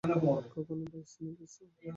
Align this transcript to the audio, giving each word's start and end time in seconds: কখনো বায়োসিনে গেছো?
কখনো 0.03 0.15
বায়োসিনে 0.85 1.31
গেছো? 1.37 1.63